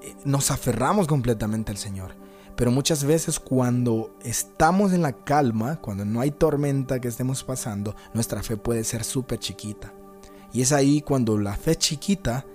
eh, 0.02 0.16
nos 0.24 0.50
aferramos 0.50 1.06
completamente 1.06 1.70
al 1.70 1.78
Señor. 1.78 2.16
Pero 2.56 2.70
muchas 2.70 3.04
veces 3.04 3.38
cuando 3.38 4.16
estamos 4.24 4.94
en 4.94 5.02
la 5.02 5.12
calma, 5.12 5.76
cuando 5.82 6.06
no 6.06 6.22
hay 6.22 6.30
tormenta 6.30 7.00
que 7.00 7.08
estemos 7.08 7.44
pasando, 7.44 7.94
nuestra 8.14 8.42
fe 8.42 8.56
puede 8.56 8.82
ser 8.82 9.04
súper 9.04 9.38
chiquita. 9.38 9.92
Y 10.54 10.62
es 10.62 10.72
ahí 10.72 11.02
cuando 11.02 11.36
la 11.36 11.54
fe 11.54 11.76
chiquita 11.76 12.46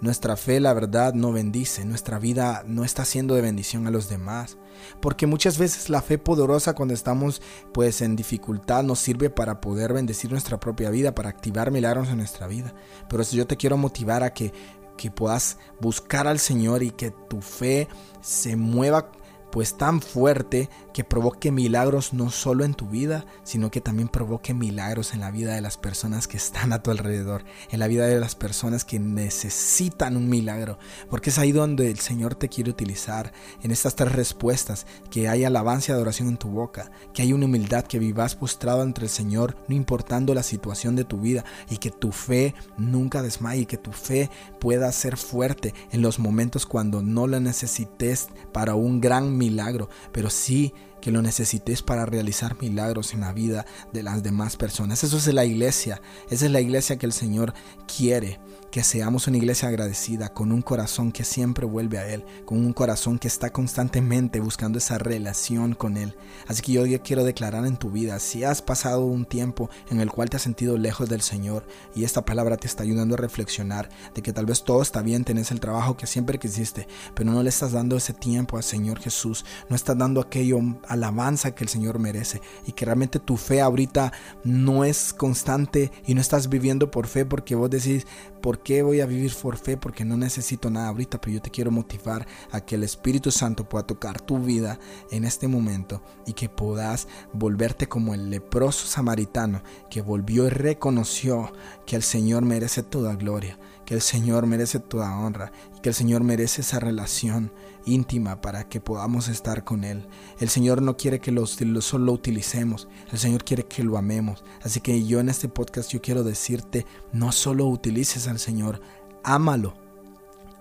nuestra 0.00 0.36
fe, 0.36 0.60
la 0.60 0.74
verdad, 0.74 1.14
no 1.14 1.32
bendice, 1.32 1.84
nuestra 1.84 2.18
vida 2.18 2.64
no 2.66 2.84
está 2.84 3.04
siendo 3.04 3.34
de 3.34 3.40
bendición 3.40 3.86
a 3.86 3.90
los 3.90 4.08
demás. 4.08 4.58
Porque 5.00 5.26
muchas 5.26 5.58
veces 5.58 5.90
la 5.90 6.02
fe 6.02 6.18
poderosa 6.18 6.74
cuando 6.74 6.94
estamos 6.94 7.42
pues 7.72 8.02
en 8.02 8.16
dificultad 8.16 8.82
nos 8.82 8.98
sirve 8.98 9.30
para 9.30 9.60
poder 9.60 9.92
bendecir 9.92 10.30
nuestra 10.30 10.58
propia 10.58 10.90
vida, 10.90 11.14
para 11.14 11.28
activar 11.28 11.70
milagros 11.70 12.08
en 12.08 12.18
nuestra 12.18 12.46
vida. 12.46 12.74
Pero 13.08 13.22
yo 13.22 13.46
te 13.46 13.56
quiero 13.56 13.76
motivar 13.76 14.22
a 14.22 14.32
que, 14.32 14.52
que 14.96 15.10
puedas 15.10 15.58
buscar 15.80 16.26
al 16.26 16.38
Señor 16.38 16.82
y 16.82 16.90
que 16.90 17.10
tu 17.10 17.40
fe 17.40 17.88
se 18.20 18.56
mueva 18.56 19.10
pues 19.56 19.78
tan 19.78 20.02
fuerte 20.02 20.68
que 20.92 21.02
provoque 21.02 21.50
milagros 21.50 22.12
no 22.12 22.30
solo 22.30 22.62
en 22.62 22.74
tu 22.74 22.90
vida, 22.90 23.24
sino 23.42 23.70
que 23.70 23.80
también 23.80 24.08
provoque 24.08 24.52
milagros 24.52 25.14
en 25.14 25.20
la 25.20 25.30
vida 25.30 25.54
de 25.54 25.62
las 25.62 25.78
personas 25.78 26.28
que 26.28 26.36
están 26.36 26.74
a 26.74 26.82
tu 26.82 26.90
alrededor, 26.90 27.42
en 27.70 27.78
la 27.78 27.86
vida 27.86 28.06
de 28.06 28.20
las 28.20 28.34
personas 28.34 28.84
que 28.84 28.98
necesitan 28.98 30.18
un 30.18 30.28
milagro, 30.28 30.78
porque 31.08 31.30
es 31.30 31.38
ahí 31.38 31.52
donde 31.52 31.90
el 31.90 32.00
Señor 32.00 32.34
te 32.34 32.50
quiere 32.50 32.68
utilizar, 32.68 33.32
en 33.62 33.70
estas 33.70 33.96
tres 33.96 34.12
respuestas, 34.12 34.86
que 35.10 35.26
hay 35.26 35.44
alabanza 35.44 35.92
y 35.92 35.94
adoración 35.94 36.28
en 36.28 36.36
tu 36.36 36.48
boca, 36.48 36.90
que 37.14 37.22
hay 37.22 37.32
una 37.32 37.46
humildad, 37.46 37.86
que 37.86 37.98
vivas 37.98 38.36
postrado 38.36 38.82
ante 38.82 39.00
el 39.04 39.08
Señor, 39.08 39.56
no 39.68 39.74
importando 39.74 40.34
la 40.34 40.42
situación 40.42 40.96
de 40.96 41.04
tu 41.04 41.18
vida, 41.18 41.46
y 41.70 41.78
que 41.78 41.90
tu 41.90 42.12
fe 42.12 42.54
nunca 42.76 43.22
desmaye, 43.22 43.64
que 43.64 43.78
tu 43.78 43.92
fe 43.92 44.28
pueda 44.60 44.92
ser 44.92 45.16
fuerte 45.16 45.72
en 45.92 46.02
los 46.02 46.18
momentos 46.18 46.66
cuando 46.66 47.00
no 47.00 47.26
la 47.26 47.40
necesites 47.40 48.28
para 48.52 48.74
un 48.74 49.00
gran 49.00 49.34
milagro 49.34 49.45
milagro, 49.50 49.88
pero 50.12 50.30
sí 50.30 50.72
que 51.00 51.10
lo 51.10 51.22
necesites 51.22 51.82
para 51.82 52.06
realizar 52.06 52.60
milagros 52.60 53.14
en 53.14 53.20
la 53.20 53.32
vida 53.32 53.64
de 53.92 54.02
las 54.02 54.22
demás 54.22 54.56
personas. 54.56 55.04
Eso 55.04 55.16
es 55.16 55.32
la 55.32 55.44
iglesia, 55.44 56.00
esa 56.30 56.46
es 56.46 56.50
la 56.50 56.60
iglesia 56.60 56.96
que 56.96 57.06
el 57.06 57.12
Señor 57.12 57.54
quiere 57.96 58.40
que 58.76 58.84
seamos 58.84 59.26
una 59.26 59.38
iglesia 59.38 59.70
agradecida, 59.70 60.34
con 60.34 60.52
un 60.52 60.60
corazón 60.60 61.10
que 61.10 61.24
siempre 61.24 61.64
vuelve 61.64 61.96
a 61.96 62.06
Él, 62.10 62.26
con 62.44 62.58
un 62.58 62.74
corazón 62.74 63.18
que 63.18 63.26
está 63.26 63.48
constantemente 63.48 64.38
buscando 64.38 64.76
esa 64.76 64.98
relación 64.98 65.72
con 65.72 65.96
Él. 65.96 66.14
Así 66.46 66.60
que 66.60 66.72
yo 66.72 67.02
quiero 67.02 67.24
declarar 67.24 67.64
en 67.64 67.78
tu 67.78 67.88
vida, 67.88 68.18
si 68.18 68.44
has 68.44 68.60
pasado 68.60 69.06
un 69.06 69.24
tiempo 69.24 69.70
en 69.88 69.98
el 69.98 70.10
cual 70.10 70.28
te 70.28 70.36
has 70.36 70.42
sentido 70.42 70.76
lejos 70.76 71.08
del 71.08 71.22
Señor 71.22 71.66
y 71.94 72.04
esta 72.04 72.26
palabra 72.26 72.58
te 72.58 72.66
está 72.66 72.82
ayudando 72.82 73.14
a 73.14 73.16
reflexionar 73.16 73.88
de 74.14 74.20
que 74.20 74.34
tal 74.34 74.44
vez 74.44 74.62
todo 74.62 74.82
está 74.82 75.00
bien, 75.00 75.24
tenés 75.24 75.50
el 75.52 75.60
trabajo 75.60 75.96
que 75.96 76.06
siempre 76.06 76.38
quisiste, 76.38 76.86
pero 77.14 77.30
no 77.30 77.42
le 77.42 77.48
estás 77.48 77.72
dando 77.72 77.96
ese 77.96 78.12
tiempo 78.12 78.58
al 78.58 78.62
Señor 78.62 78.98
Jesús, 79.00 79.46
no 79.70 79.76
estás 79.76 79.96
dando 79.96 80.20
aquello 80.20 80.60
alabanza 80.86 81.54
que 81.54 81.64
el 81.64 81.70
Señor 81.70 81.98
merece 81.98 82.42
y 82.66 82.72
que 82.72 82.84
realmente 82.84 83.20
tu 83.20 83.38
fe 83.38 83.62
ahorita 83.62 84.12
no 84.44 84.84
es 84.84 85.14
constante 85.14 85.90
y 86.06 86.12
no 86.12 86.20
estás 86.20 86.50
viviendo 86.50 86.90
por 86.90 87.06
fe 87.06 87.24
porque 87.24 87.54
vos 87.54 87.70
decís, 87.70 88.06
¿por 88.46 88.60
qué 88.60 88.80
voy 88.82 89.00
a 89.00 89.06
vivir 89.06 89.34
por 89.42 89.56
fe? 89.56 89.76
Porque 89.76 90.04
no 90.04 90.16
necesito 90.16 90.70
nada 90.70 90.86
ahorita, 90.90 91.20
pero 91.20 91.32
yo 91.34 91.42
te 91.42 91.50
quiero 91.50 91.72
motivar 91.72 92.28
a 92.52 92.60
que 92.60 92.76
el 92.76 92.84
Espíritu 92.84 93.32
Santo 93.32 93.68
pueda 93.68 93.84
tocar 93.84 94.20
tu 94.20 94.38
vida 94.38 94.78
en 95.10 95.24
este 95.24 95.48
momento 95.48 96.00
y 96.26 96.32
que 96.32 96.48
puedas 96.48 97.08
volverte 97.32 97.88
como 97.88 98.14
el 98.14 98.30
leproso 98.30 98.86
samaritano 98.86 99.64
que 99.90 100.00
volvió 100.00 100.46
y 100.46 100.50
reconoció 100.50 101.52
que 101.86 101.96
el 101.96 102.04
Señor 102.04 102.44
merece 102.44 102.84
toda 102.84 103.16
gloria 103.16 103.58
que 103.86 103.94
el 103.94 104.02
Señor 104.02 104.46
merece 104.46 104.80
toda 104.80 105.16
honra 105.16 105.52
y 105.76 105.80
que 105.80 105.88
el 105.88 105.94
Señor 105.94 106.24
merece 106.24 106.60
esa 106.60 106.80
relación 106.80 107.52
íntima 107.86 108.40
para 108.40 108.68
que 108.68 108.80
podamos 108.80 109.28
estar 109.28 109.64
con 109.64 109.84
Él. 109.84 110.06
El 110.40 110.48
Señor 110.48 110.82
no 110.82 110.96
quiere 110.96 111.20
que 111.20 111.30
lo, 111.30 111.46
solo 111.46 112.04
lo 112.04 112.12
utilicemos, 112.12 112.88
el 113.12 113.18
Señor 113.18 113.44
quiere 113.44 113.64
que 113.64 113.84
lo 113.84 113.96
amemos. 113.96 114.44
Así 114.62 114.80
que 114.80 115.06
yo 115.06 115.20
en 115.20 115.28
este 115.28 115.48
podcast 115.48 115.90
yo 115.90 116.02
quiero 116.02 116.24
decirte, 116.24 116.84
no 117.12 117.32
solo 117.32 117.66
utilices 117.66 118.26
al 118.26 118.40
Señor, 118.40 118.82
ámalo. 119.22 119.74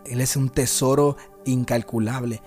Él 0.05 0.21
es 0.21 0.35
un 0.35 0.49
tesoro 0.49 1.17
incalculable. 1.45 2.43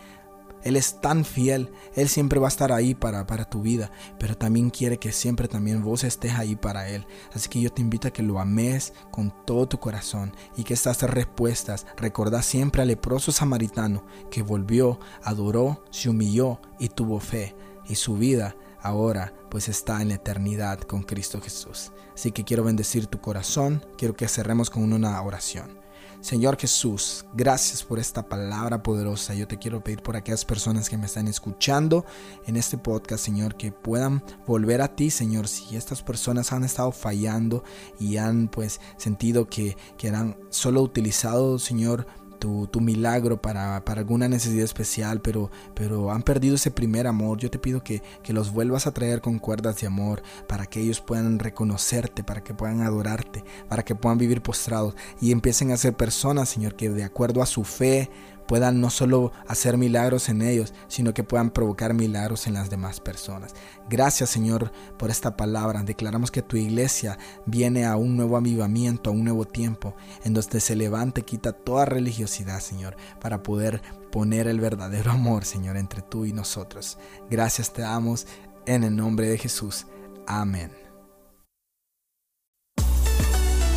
Él 0.68 0.76
es 0.76 1.00
tan 1.00 1.24
fiel, 1.24 1.72
Él 1.94 2.08
siempre 2.08 2.38
va 2.38 2.46
a 2.46 2.48
estar 2.48 2.72
ahí 2.72 2.94
para, 2.94 3.26
para 3.26 3.48
tu 3.48 3.62
vida, 3.62 3.90
pero 4.18 4.36
también 4.36 4.68
quiere 4.68 4.98
que 4.98 5.12
siempre 5.12 5.48
también 5.48 5.82
vos 5.82 6.04
estés 6.04 6.34
ahí 6.34 6.56
para 6.56 6.90
Él. 6.90 7.06
Así 7.32 7.48
que 7.48 7.60
yo 7.60 7.72
te 7.72 7.80
invito 7.80 8.06
a 8.06 8.10
que 8.10 8.22
lo 8.22 8.38
ames 8.38 8.92
con 9.10 9.32
todo 9.46 9.66
tu 9.66 9.80
corazón 9.80 10.36
y 10.56 10.64
que 10.64 10.74
estas 10.74 11.02
respuestas, 11.02 11.86
recordá 11.96 12.42
siempre 12.42 12.82
al 12.82 12.88
leproso 12.88 13.32
samaritano 13.32 14.04
que 14.30 14.42
volvió, 14.42 15.00
adoró, 15.22 15.84
se 15.90 16.10
humilló 16.10 16.60
y 16.78 16.90
tuvo 16.90 17.18
fe 17.18 17.56
y 17.88 17.94
su 17.94 18.18
vida 18.18 18.54
ahora 18.82 19.32
pues 19.50 19.68
está 19.68 20.02
en 20.02 20.08
la 20.08 20.14
eternidad 20.14 20.80
con 20.80 21.02
Cristo 21.02 21.40
Jesús. 21.40 21.92
Así 22.14 22.32
que 22.32 22.44
quiero 22.44 22.64
bendecir 22.64 23.06
tu 23.06 23.20
corazón, 23.20 23.84
quiero 23.96 24.14
que 24.14 24.28
cerremos 24.28 24.68
con 24.68 24.92
una 24.92 25.20
oración. 25.22 25.78
Señor 26.20 26.58
Jesús, 26.58 27.24
gracias 27.32 27.84
por 27.84 27.98
esta 27.98 28.28
palabra 28.28 28.82
poderosa. 28.82 29.34
Yo 29.34 29.46
te 29.46 29.58
quiero 29.58 29.84
pedir 29.84 30.02
por 30.02 30.16
aquellas 30.16 30.44
personas 30.44 30.90
que 30.90 30.98
me 30.98 31.06
están 31.06 31.28
escuchando 31.28 32.04
en 32.46 32.56
este 32.56 32.76
podcast, 32.76 33.24
Señor, 33.24 33.56
que 33.56 33.70
puedan 33.70 34.24
volver 34.46 34.82
a 34.82 34.96
ti, 34.96 35.10
Señor. 35.10 35.46
Si 35.46 35.76
estas 35.76 36.02
personas 36.02 36.52
han 36.52 36.64
estado 36.64 36.90
fallando 36.90 37.62
y 38.00 38.16
han 38.16 38.48
pues 38.48 38.80
sentido 38.96 39.48
que, 39.48 39.76
que 39.96 40.08
eran 40.08 40.36
solo 40.50 40.82
utilizados, 40.82 41.62
Señor, 41.62 42.06
tu, 42.38 42.68
milagro 42.80 43.40
para, 43.40 43.84
para, 43.84 44.00
alguna 44.00 44.28
necesidad 44.28 44.64
especial, 44.64 45.20
pero, 45.20 45.50
pero 45.74 46.10
han 46.10 46.22
perdido 46.22 46.54
ese 46.54 46.70
primer 46.70 47.06
amor. 47.06 47.38
Yo 47.38 47.50
te 47.50 47.58
pido 47.58 47.82
que, 47.82 48.02
que 48.22 48.32
los 48.32 48.52
vuelvas 48.52 48.86
a 48.86 48.92
traer 48.92 49.20
con 49.20 49.38
cuerdas 49.38 49.80
de 49.80 49.86
amor 49.86 50.22
para 50.46 50.66
que 50.66 50.80
ellos 50.80 51.00
puedan 51.00 51.38
reconocerte, 51.38 52.24
para 52.24 52.42
que 52.42 52.54
puedan 52.54 52.82
adorarte, 52.82 53.44
para 53.68 53.84
que 53.84 53.94
puedan 53.94 54.18
vivir 54.18 54.42
postrados 54.42 54.94
y 55.20 55.32
empiecen 55.32 55.72
a 55.72 55.76
ser 55.76 55.94
personas, 55.94 56.48
Señor, 56.48 56.74
que 56.74 56.88
de 56.88 57.04
acuerdo 57.04 57.42
a 57.42 57.46
su 57.46 57.64
fe 57.64 58.10
puedan 58.48 58.80
no 58.80 58.90
solo 58.90 59.30
hacer 59.46 59.76
milagros 59.76 60.28
en 60.30 60.42
ellos, 60.42 60.72
sino 60.88 61.14
que 61.14 61.22
puedan 61.22 61.50
provocar 61.50 61.94
milagros 61.94 62.48
en 62.48 62.54
las 62.54 62.70
demás 62.70 62.98
personas. 62.98 63.54
Gracias 63.88 64.30
Señor 64.30 64.72
por 64.98 65.10
esta 65.10 65.36
palabra. 65.36 65.82
Declaramos 65.82 66.30
que 66.30 66.42
tu 66.42 66.56
iglesia 66.56 67.18
viene 67.46 67.84
a 67.84 67.96
un 67.96 68.16
nuevo 68.16 68.36
avivamiento, 68.36 69.10
a 69.10 69.12
un 69.12 69.22
nuevo 69.22 69.44
tiempo, 69.44 69.94
en 70.24 70.34
donde 70.34 70.60
se 70.60 70.74
levante, 70.74 71.22
quita 71.22 71.52
toda 71.52 71.84
religiosidad, 71.84 72.60
Señor, 72.60 72.96
para 73.20 73.42
poder 73.42 73.82
poner 74.10 74.48
el 74.48 74.60
verdadero 74.60 75.12
amor, 75.12 75.44
Señor, 75.44 75.76
entre 75.76 76.00
tú 76.00 76.24
y 76.24 76.32
nosotros. 76.32 76.98
Gracias 77.30 77.72
te 77.72 77.82
damos 77.82 78.26
en 78.66 78.82
el 78.82 78.96
nombre 78.96 79.28
de 79.28 79.36
Jesús. 79.36 79.86
Amén. 80.26 80.72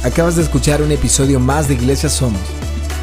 Acabas 0.04 0.36
de 0.36 0.42
escuchar 0.42 0.82
un 0.82 0.92
episodio 0.92 1.40
más 1.40 1.68
de 1.68 1.76
Iglesia 1.76 2.10
Somos. 2.10 2.42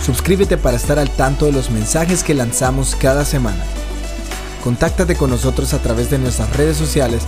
Suscríbete 0.04 0.56
para 0.56 0.76
estar 0.76 0.98
al 0.98 1.10
tanto 1.10 1.46
de 1.46 1.52
los 1.52 1.70
mensajes 1.70 2.24
que 2.24 2.34
lanzamos 2.34 2.96
cada 2.96 3.24
semana. 3.24 3.62
Contáctate 4.64 5.14
con 5.16 5.30
nosotros 5.30 5.72
a 5.74 5.78
través 5.78 6.10
de 6.10 6.18
nuestras 6.18 6.56
redes 6.56 6.76
sociales 6.76 7.22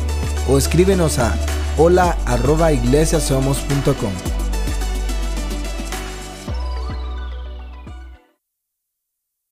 o 0.48 0.58
escríbenos 0.58 1.18
a 1.18 1.34
hola@iglesiasomos.com. 1.76 4.39